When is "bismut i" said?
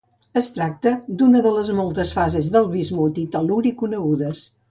2.73-3.27